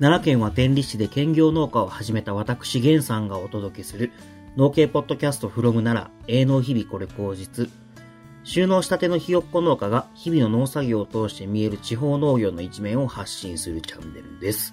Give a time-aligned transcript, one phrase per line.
[0.00, 4.12] 奈良県は天理市で兼業農家を始めた私源さんがお届けする
[4.56, 7.68] 農系ポッドキャストフロム奈良営農日々これ口実。
[8.44, 14.72] 収納したてのひよっこ農家が日々の農作業を通して見える地方農業の一面を発信するチャンネルです。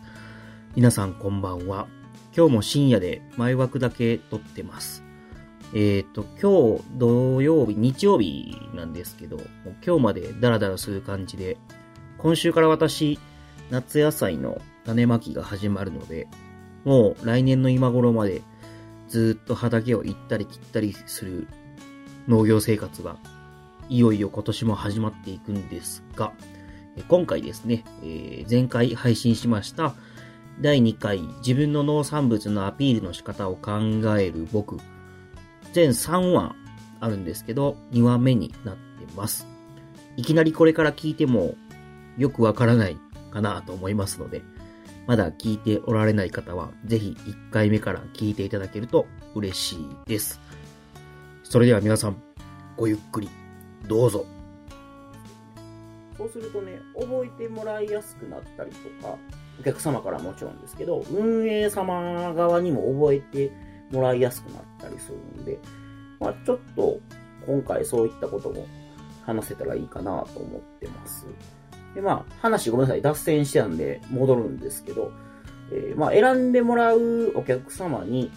[0.76, 1.88] 皆さんこんばんは。
[2.38, 5.04] 今日も深夜で前枠だけ撮ってます。
[5.74, 9.40] えっ、ー、と、今日土曜日、日曜日なんですけど、
[9.84, 11.58] 今日までダラダラする感じで、
[12.20, 13.18] 今週から私、
[13.72, 16.28] 夏野菜の種まきが始まるので、
[16.84, 18.42] もう来年の今頃まで
[19.08, 21.48] ずっと畑を行ったり切ったりする
[22.28, 23.18] 農業生活が
[23.90, 26.34] いよいよ今年も始まっていくんですが、
[27.08, 29.96] 今回ですね、えー、前回配信しました
[30.62, 33.74] 第2回自分の農産物のアピールの仕方を考
[34.18, 34.78] える僕、
[35.74, 36.56] 全3話
[37.02, 38.82] あるんですけど、2話目になって
[39.16, 39.48] ます。
[40.16, 41.56] いきなりこれから聞いても
[42.18, 42.98] よくわからない
[43.32, 44.42] かなと思いますので、
[45.08, 50.40] まだ聞いておられない方は、ぜひ1回目から聞いていただけると嬉しいです。
[51.44, 52.22] それでは皆さん、
[52.76, 53.30] ごゆっくり、
[53.88, 54.26] どうぞ。
[56.18, 59.18] そうするとね、覚えてもらいやすくなったりとか、
[59.60, 63.52] お客様からもちろんですけど、運営様側にも覚えて
[63.92, 65.60] もらいやすくなったりするんで、
[66.20, 67.00] まあちょっと
[67.46, 68.66] 今回そういったことも
[69.24, 71.28] 話せたらいいかなと思ってます。
[71.96, 75.12] で、まあ、話ごめんなさい、脱線してたんで戻るんですけど、
[75.72, 78.30] えー、まあ、選んでもらうお客様に、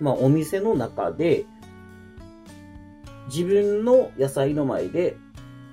[0.00, 1.44] まあ、お店の中で、
[3.26, 5.16] 自分の野菜の前で、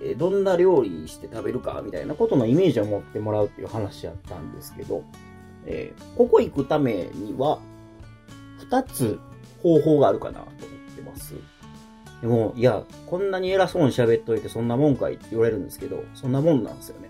[0.01, 5.03] えどんな料理にして食べるか、みたいなことのイメージを持ってもらうっていう話やったんですけど、
[5.65, 7.59] えー、ここ行くためには、
[8.59, 9.19] 二つ
[9.61, 11.35] 方法があるかなと思ってます。
[12.21, 17.09] でも、いや、こんなに偉そうに喋っといてそんなもんかいって言われるんですけど、そんなもんなんですよね。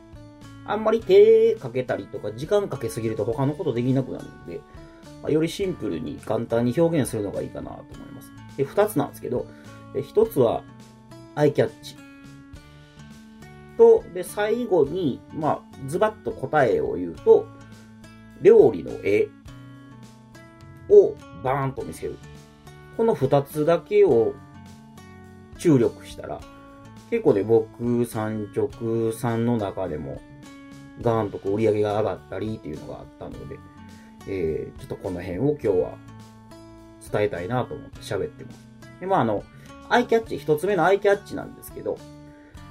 [0.66, 4.62] あんまり手かけたりとか時間かけすぎると他のことできなくなるんで、
[5.24, 8.32] まあ、よりシンプルに簡単に表現するのがいいかなと思います。
[8.56, 9.48] で、二つなんですけど、
[9.94, 10.64] で一つは、
[11.34, 11.96] アイキャッチ。
[13.78, 17.48] と、で、最後に、まあ、ズバッと答えを言うと、
[18.42, 19.30] 料理の絵
[20.90, 22.18] をバーンと見せる。
[22.98, 24.34] この二つだけを
[25.60, 26.40] 注力したら、
[27.10, 30.22] 結構ね、僕、産直さんの中でも、
[31.02, 33.58] ガーンとこう売り上げが上がったりっていうのがあったので、
[34.28, 35.98] えー、ちょっとこの辺を今日は
[37.12, 39.00] 伝えたいなと思って喋ってます。
[39.00, 39.44] で、まああの、
[39.90, 41.98] アイキャッチ、一つ目のアイキャッチなんですけど、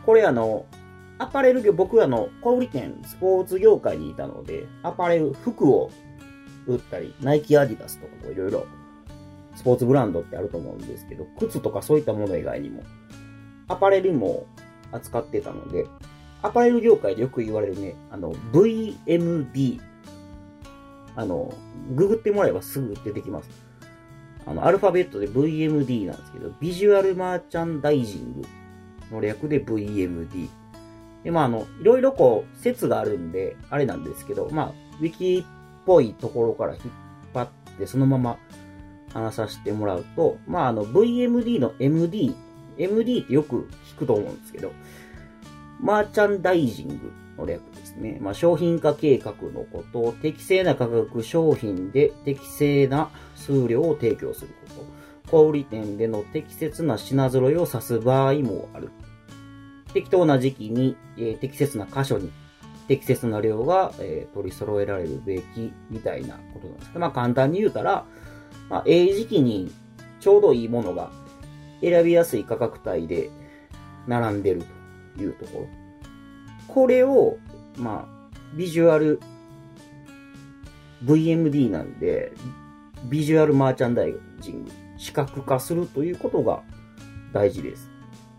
[0.05, 0.67] これあの、
[1.19, 5.91] アパレル業、僕あの、小売店、スポーツ業界にいたので、アパレル、服を
[6.67, 8.67] 売ったり、ナイキアディダスとかいろいろ
[9.59, 12.85] スポーツブランドってあると思うんですけど、靴とかそういったもの以外にも、
[13.67, 14.47] アパレルも
[14.93, 15.85] 扱ってたので、
[16.43, 19.81] アパレル業界でよく言われるね、あの、VMD。
[21.17, 21.53] あの、
[21.97, 23.51] ググってもらえばすぐ出てきます。
[24.47, 28.43] あの、アルファベットで VMD なんですけど、ビジュアルマーチャンダイジン
[29.11, 30.49] グの略で VMD。
[31.25, 35.45] で、まあ、あの、いろいろこう、説があるんで、あれなんですけど、まあ、ウィキっ
[35.85, 36.83] ぽいところから引っ
[37.35, 38.39] 張って、そのまま
[39.13, 42.35] 話させてもらうと、まあ、あの、VMD の MD、
[42.77, 44.73] MD ってよく聞くと思うんですけど、
[45.81, 48.19] マーチャンダイジングの略ですね。
[48.21, 54.99] まあ、商品化計画のことを適正な価格商品で適正な数量を提供すること。
[55.31, 58.91] 小売店での適切な品揃えを指す場合もある。
[59.93, 62.31] 適当な時期に、えー、適切な箇所に
[62.89, 68.07] 適切な量が、えー、取り揃えられるべきみたいなことなんですけど、まあ簡単に言うたら、
[68.69, 69.73] まあ、ええ時期に
[70.21, 71.11] ちょうどいいものが
[71.81, 73.31] 選びやすい価格帯で
[74.07, 74.63] 並んでる
[75.17, 75.69] というところ。
[76.67, 77.39] これを、
[77.77, 79.21] まあ、ビジュアル
[81.05, 82.33] VMD なんで、
[83.05, 86.63] ビジュアルマーチャンダイジング、視覚化するということが
[87.33, 87.91] 大事です。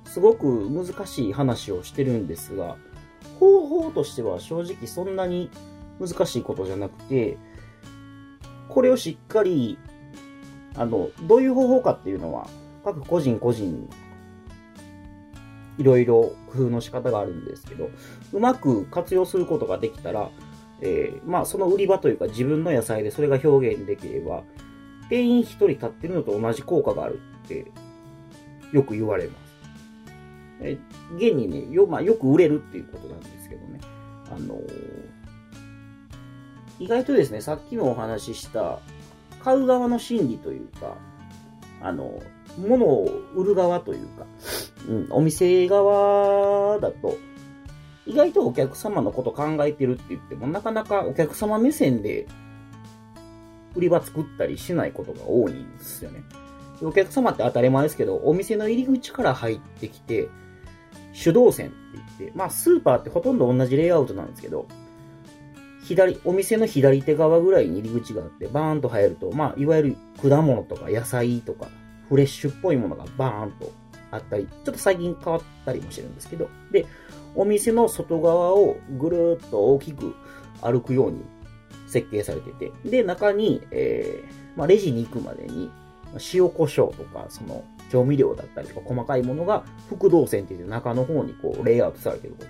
[0.05, 2.75] すごく難しい話をしてるんですが、
[3.39, 5.49] 方法としては正直そんなに
[5.99, 7.37] 難しいことじゃなくて、
[8.67, 9.77] これをしっかり
[10.75, 12.47] あの、どういう方法かっていうのは、
[12.83, 13.89] 各個人個人、
[15.77, 17.89] いろいろ工夫の仕方があるんですけど、
[18.33, 20.29] うまく活用することができたら、
[20.81, 24.43] えー、まあ、その売り場というか自分の野菜でそれが表現できれば、
[25.09, 27.71] 店員一人立ってるのと同じ効果があるって、
[28.71, 29.49] よく言われます。
[30.61, 30.77] え
[31.15, 33.79] 現にね、よ、まあ、よく売れるっていうことなんですけどね。
[34.29, 34.63] あのー、
[36.79, 38.79] 意外とですね、さっきもお話しした、
[39.43, 40.95] 買う側の心理というか、
[41.81, 42.21] あの、
[42.57, 44.25] 物を売る側というか、
[44.87, 47.17] うん、お店側だと、
[48.05, 52.27] 意外とお客様のこと考えてるって言っても、なかなかお客様目線で
[53.75, 56.23] 売り場作ったりしないことが多いんですよね。
[56.81, 60.29] お客様って当たり前ですけど、お店の入り口から入ってきて、
[61.21, 61.75] 手動線って
[62.17, 64.67] 言って、まあスーパーってほとんど同じレイアウトなんですけど、
[65.89, 71.67] 左、お店の左手側ぐらいに入り口があって、バーンと入ると、まあ、いわゆる果物とか野菜とか、
[72.07, 73.71] フレッシュっぽいものがバーンと
[74.11, 76.85] あったり、ちょっと最近変わったりもしてるんですけど、で、
[77.33, 80.13] お店の外側をぐるーっと大きく
[80.61, 81.23] 歩くように
[81.87, 85.71] 設計されてて、で、中に、えー、まあ、レジに行くまでに、
[86.33, 92.45] 塩胡椒とか、その、調味料だったりとか、細かいものが、副動線って言って中の方にこう、レイアウトされてるこ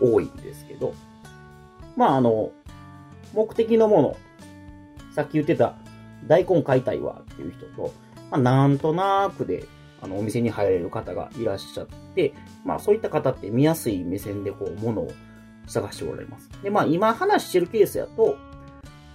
[0.00, 0.92] と多いんですけど、
[1.96, 2.52] まあ、あの、
[3.34, 4.16] 目的のもの、
[5.14, 5.76] さっき言ってた、
[6.26, 7.92] 大根買いたいわっていう人と、
[8.30, 9.66] まあ、なんとなくで、
[10.00, 12.34] あの、お店に入れる方がいらっしゃって、
[12.64, 15.12] まあ、そういった方って見やすい目線でこう、ものを
[15.66, 16.50] 探しておられます。
[16.62, 18.36] で、まあ、今話してるケースやと、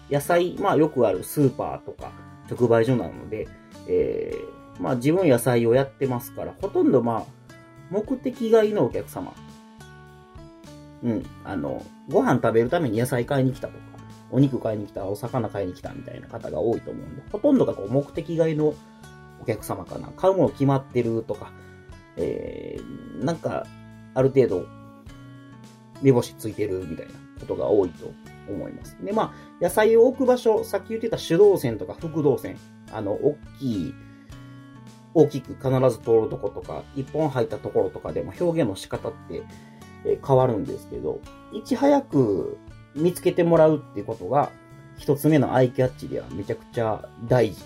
[0.10, 2.12] 野菜、まあ、よくあるスーパーとか、
[2.50, 3.48] 直売所なので、
[3.88, 7.54] えー、まあ、自分野菜をやってますから、ほとんどまあ、
[7.90, 9.34] 目的外のお客様
[11.04, 13.80] うん、あの、ご飯食べるために野菜買いに来たとか、
[14.32, 18.74] お肉買いに来た、お魚買いに来たみたいな方が多いと思うんで、ほとんどがこう目的外の
[19.42, 20.10] お客様かな。
[20.10, 21.52] 買うもの決まってるとか、
[22.18, 23.66] えー、なんか、
[24.14, 24.66] ある程度、
[26.02, 28.12] 目星ついてるみたいなことが多いと
[28.50, 28.98] 思います。
[29.04, 32.58] で、まあ、野菜を置く場所、さっき言ってた手動線とか副動線、
[32.92, 33.94] あの、大きい、
[35.14, 39.44] 大きく必ず通るとことか、一本入ったところとかでも表現の仕方って、
[40.16, 41.20] 変わるんですけど、
[41.52, 42.58] いち早く
[42.96, 44.52] 見つけてもらうっていうことが、
[44.98, 47.64] 一つ目のアイキャッチではめちゃくちゃ大事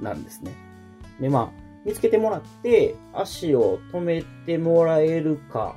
[0.00, 0.52] なんですね。
[1.20, 5.76] で、まあ、見つけてもらって、足を止めてもらえるか、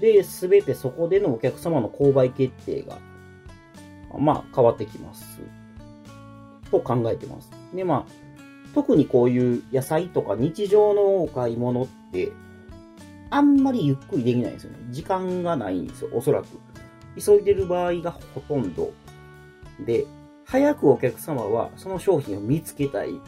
[0.00, 2.98] で、すべてそこでのお客様の購買決定が、
[4.18, 5.40] まあ、変わってきます。
[6.70, 7.50] と考えてます。
[7.74, 12.32] で、まあ、特にこういう野菜とか日常のお買い物って、
[13.30, 14.78] あんまりゆっくりできないんですよね。
[14.90, 16.46] 時間がないんですよ、おそらく。
[17.18, 18.92] 急いでる場合がほとんど。
[19.84, 20.06] で、
[20.44, 23.20] 早くお客様はその商品を見つけたい。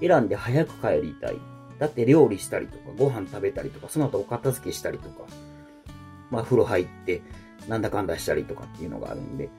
[0.00, 1.36] 選んで早く帰りたい。
[1.78, 5.26] だって料理したりとか、ご飯食べたりとか、その後お片付けしたりとか、
[6.30, 7.22] まあ風呂入って、
[7.68, 9.50] なんだかんだしたりとかっていうのがあるんで、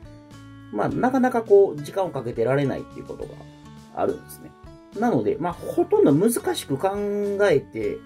[0.72, 3.30] まあなかなかこう、時間をかけてられないっていうことが
[3.96, 4.52] あるんですね。
[5.00, 6.90] なので、まあほとんど難しく考
[7.50, 7.98] えて、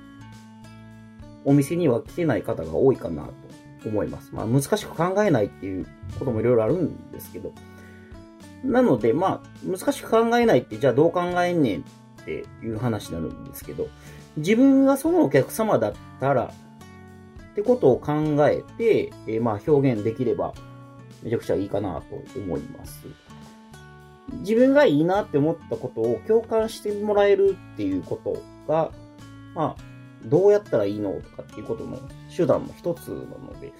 [1.45, 3.29] お店には来てない方が多いかな
[3.81, 4.33] と思います。
[4.33, 5.87] まあ難しく考えないっていう
[6.17, 7.53] こともいろいろあるんですけど。
[8.63, 11.83] なので、まあ難しく考えないってじゃあどう考えんねんっ
[12.25, 13.87] ていう話になるんですけど、
[14.37, 16.51] 自分がそのお客様だったら
[17.51, 18.13] ってことを考
[18.47, 20.53] えて、えー、まあ表現できれば
[21.23, 23.07] めちゃくちゃいいかなと思います。
[24.41, 28.41] 自分がいいなって思ったことを共感してもらえるっていうこと
[28.71, 28.91] が、
[29.55, 29.83] まあ、
[30.25, 31.97] どうやったらいいのとかっていうことの
[32.35, 33.73] 手段の一つなので、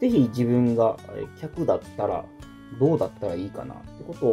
[0.00, 0.96] ぜひ自分が
[1.40, 2.24] 客だったら
[2.78, 4.26] どうだったらいいかなってこと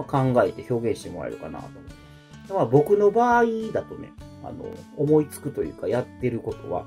[0.00, 2.52] を考えて表現してもらえるかなと思います。
[2.52, 4.12] まあ、僕の場合だとね、
[4.44, 6.86] あの、思いつくというかやってることは、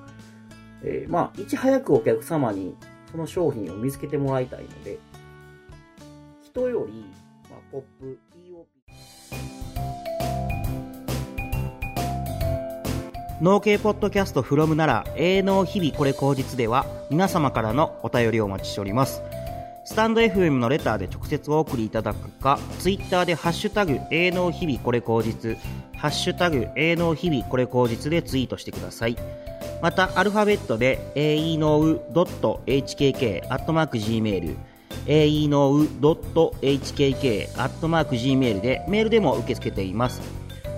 [0.84, 2.76] えー、まあ、いち早くお客様に
[3.12, 5.00] その商品を見つけてもらいたいので、
[6.44, 7.06] 人より、
[7.50, 8.20] まあ、ポップ、
[13.42, 19.22] 農系ポッドキャスト from なら、営農日々これ口実では、皆様からのお便りをお待ちしております。
[19.86, 25.58] スタンド FM のレターで直接お送りいただくか、ツイッターでハッシュタグ、営農日々これ口実、
[25.96, 29.16] ハッシュタグ、営農日々これ口実でツイートしてください。
[29.82, 32.02] また、アルファベットで、a e n o u
[32.68, 33.42] h k k
[33.94, 34.56] g m a i l
[35.08, 35.88] a e n o u
[36.62, 40.22] h k k g m a i l でメールでも受け付けています。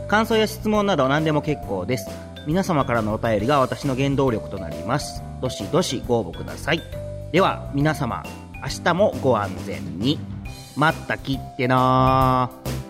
[0.07, 2.30] 感想や質問など何でも結構です。
[2.47, 5.21] 皆様からのお便りが私の原動力となります。
[5.41, 6.81] どしどしご応募ください。
[7.31, 8.23] では、皆様、
[8.61, 10.19] 明日もご安全に。
[10.75, 12.80] まったきってなー。